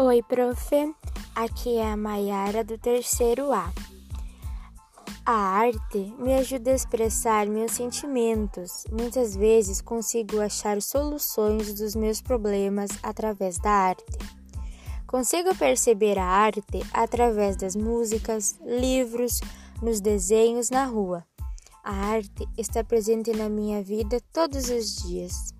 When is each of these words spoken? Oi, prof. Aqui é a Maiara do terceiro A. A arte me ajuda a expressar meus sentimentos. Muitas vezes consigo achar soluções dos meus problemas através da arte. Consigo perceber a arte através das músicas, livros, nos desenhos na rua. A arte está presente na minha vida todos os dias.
Oi, 0.00 0.22
prof. 0.22 0.94
Aqui 1.34 1.76
é 1.76 1.90
a 1.90 1.96
Maiara 1.96 2.62
do 2.62 2.78
terceiro 2.78 3.52
A. 3.52 3.72
A 5.26 5.32
arte 5.32 6.14
me 6.20 6.34
ajuda 6.34 6.70
a 6.70 6.74
expressar 6.76 7.48
meus 7.48 7.72
sentimentos. 7.72 8.84
Muitas 8.92 9.34
vezes 9.34 9.80
consigo 9.80 10.40
achar 10.40 10.80
soluções 10.80 11.74
dos 11.74 11.96
meus 11.96 12.22
problemas 12.22 12.92
através 13.02 13.58
da 13.58 13.72
arte. 13.72 14.04
Consigo 15.04 15.52
perceber 15.56 16.16
a 16.16 16.26
arte 16.26 16.80
através 16.92 17.56
das 17.56 17.74
músicas, 17.74 18.56
livros, 18.64 19.40
nos 19.82 20.00
desenhos 20.00 20.70
na 20.70 20.84
rua. 20.84 21.26
A 21.82 21.92
arte 21.92 22.46
está 22.56 22.84
presente 22.84 23.32
na 23.32 23.48
minha 23.48 23.82
vida 23.82 24.20
todos 24.32 24.70
os 24.70 24.94
dias. 25.02 25.57